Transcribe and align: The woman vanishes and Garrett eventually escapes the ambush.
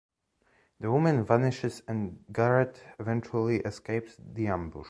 The 0.79 0.89
woman 0.89 1.23
vanishes 1.25 1.83
and 1.87 2.25
Garrett 2.33 2.83
eventually 2.97 3.57
escapes 3.59 4.15
the 4.17 4.47
ambush. 4.47 4.79